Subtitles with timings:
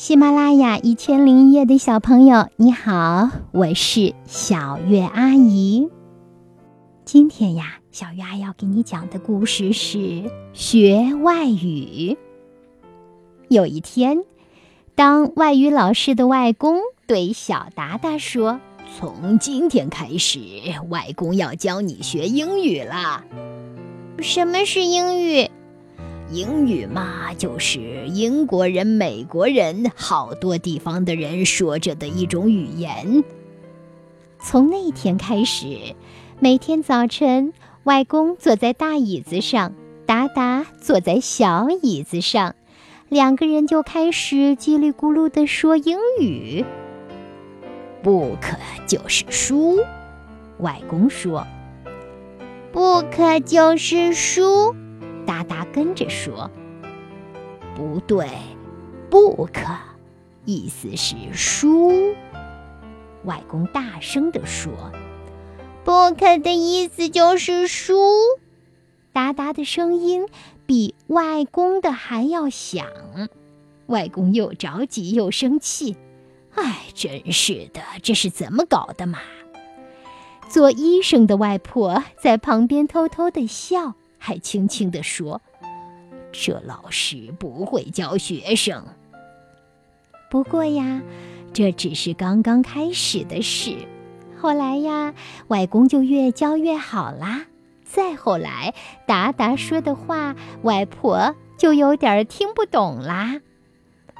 [0.00, 5.90] 喜马拉雅一千零一夜的小朋友，你好，我是小月阿姨。
[7.04, 10.24] 今天呀，小月阿姨要给你讲的故事是
[10.54, 12.16] 学外语。
[13.50, 14.24] 有一天，
[14.94, 18.58] 当外语老师的外公对小达达说
[18.98, 20.40] ：“从今天开始，
[20.88, 23.22] 外公要教你学英语了。”
[24.22, 25.50] 什么是英语？
[26.30, 33.24] 英语嘛，就是英国人、美国人好多地方的人说着的一种语言。
[34.38, 35.96] 从那天开始，
[36.38, 37.52] 每天早晨，
[37.82, 39.72] 外公坐在大椅子上，
[40.06, 42.54] 达达坐在小椅子上，
[43.08, 46.64] 两个人就开始叽里咕噜地说英语。
[48.04, 49.78] Book 就是书，
[50.58, 51.44] 外公说。
[52.72, 54.76] Book 就是书。
[55.40, 56.50] 达达跟着说
[57.74, 58.28] ：“不对
[59.10, 59.64] ，book，
[60.44, 62.14] 意思是书。”
[63.24, 64.72] 外公大声地说
[65.84, 67.96] ：“book 的意思就是书。”
[69.14, 70.28] 达达的声音
[70.66, 72.86] 比外公的还要响。
[73.86, 75.96] 外公又着急又生气
[76.54, 79.18] ：“哎，真是的，这是怎么搞的嘛？”
[80.50, 83.94] 做医生的外婆在旁边偷偷的笑。
[84.20, 85.40] 还轻轻地说
[86.30, 88.84] ：“这老师不会教学生。
[90.30, 91.02] 不过呀，
[91.52, 93.74] 这只是刚刚开始的事。
[94.38, 95.14] 后来呀，
[95.48, 97.46] 外公就越教越好啦。
[97.82, 98.74] 再后来，
[99.06, 103.40] 达达说的话，外婆就有点听不懂啦。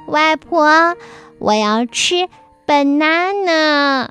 [0.07, 0.97] 外婆，
[1.39, 2.27] 我要吃
[2.67, 4.09] banana。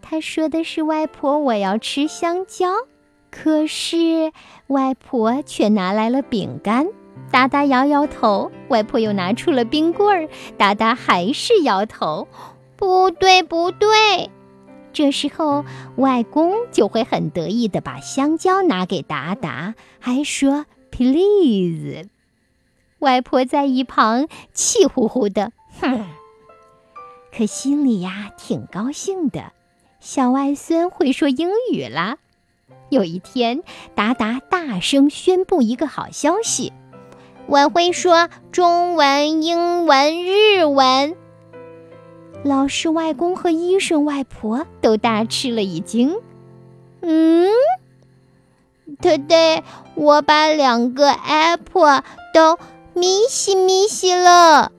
[0.00, 2.68] 他说的是外婆，我要吃香蕉。”
[3.32, 4.30] 可是，
[4.66, 6.86] 外婆却拿来了饼干。
[7.30, 10.28] 达达摇摇头，外婆又拿出了冰棍儿。
[10.58, 12.28] 达达还是摇头，
[12.76, 14.30] 不对，不对。
[14.92, 15.64] 这时候，
[15.96, 22.08] 外公就会很得意地把香蕉拿给达达，还说 “please”。
[22.98, 26.04] 外婆在一旁气呼呼的，哼，
[27.34, 29.52] 可心里呀挺高兴的，
[30.00, 32.18] 小外孙会说英语啦。
[32.88, 33.62] 有一天，
[33.94, 36.72] 达达大声宣布一个好消息
[37.46, 41.16] ：“我会说中文、英文、日文。”
[42.44, 46.16] 老师、外公和医生、外婆都大吃了一惊。
[47.00, 47.48] 嗯
[49.00, 49.62] ，Today，
[49.94, 52.02] 我把两个 apple
[52.34, 52.58] 都
[52.94, 54.72] 咪西咪西了。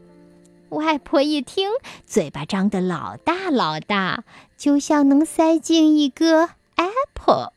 [0.70, 1.70] 外婆一听，
[2.06, 4.24] 嘴巴张得老大老大，
[4.58, 7.54] 就像能塞进一个 apple。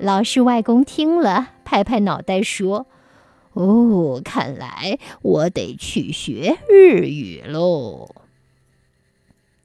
[0.00, 2.86] 老师外公听了，拍拍脑袋说
[3.54, 8.08] ：“哦，看来我得去学日语喽。”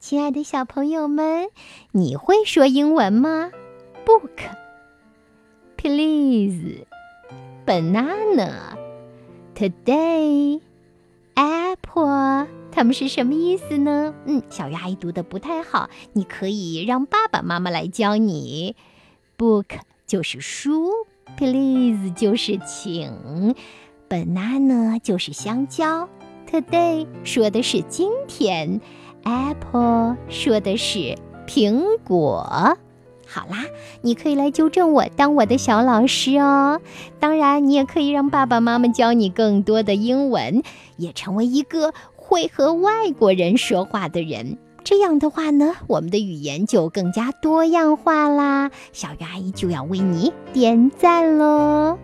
[0.00, 1.48] 亲爱的小朋友们，
[1.92, 3.52] 你会说英文吗
[4.04, 4.50] ？Book,
[5.76, 6.84] please,
[7.64, 8.76] banana,
[9.54, 10.60] today,
[11.34, 14.12] apple，它们是什么意思呢？
[14.26, 18.74] 嗯，小鱼阿姨读的不太好，你可以让爸爸妈妈来教你。
[19.38, 19.78] Book。
[20.06, 20.90] 就是书
[21.36, 23.54] ，please 就是请
[24.08, 26.08] ，banana 就是香蕉
[26.50, 28.80] ，today 说的是今天
[29.22, 31.16] ，apple 说的是
[31.46, 32.76] 苹果。
[33.26, 33.64] 好啦，
[34.02, 36.82] 你可以来纠正我，当我的小老师哦。
[37.18, 40.62] 当然，你也可以让爸爸妈妈教你更多的英文，
[40.98, 44.58] 也成为一个会和外国人说话的人。
[44.84, 48.70] 这样的话呢，我们的语言就更加多样化啦。
[48.92, 51.96] 小鱼阿姨就要为你点赞喽！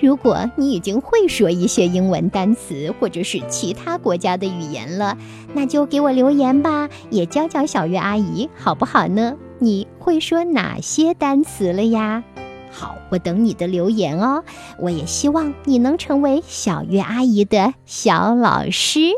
[0.00, 5.16] 如果你已经会说一些英文单词或者是其他国家的语言了，
[5.54, 9.36] 那就给我留言吧，也教教小鱼阿姨好不好呢？
[9.60, 12.24] 你会说哪些单词了呀？
[12.72, 14.42] 好，我等你的留言哦。
[14.80, 19.12] 我也希望你能成为小月阿姨的小老师。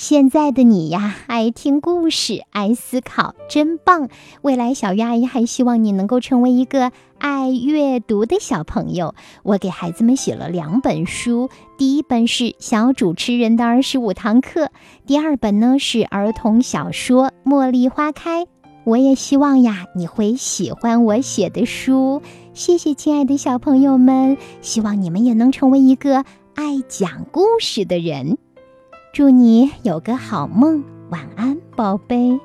[0.00, 4.08] 现在的你呀，爱听故事，爱思考，真棒！
[4.40, 9.14] 未来小鱼阿姨还希望你能够成为一个爱阅读的小朋友。
[9.42, 14.64] 我给孩子们写了两本书，第一本是《小主持人的二十五堂课》，
[15.04, 18.44] 第二本呢是儿童小说《茉莉花开》。
[18.84, 22.22] 我也希望呀，你会喜欢我写的书。
[22.54, 26.24] 谢谢，亲爱的小朋友们，希望你们也能成为一个
[26.54, 28.38] 爱讲故事的人。
[29.12, 32.38] 祝你有个好梦，晚安，宝贝。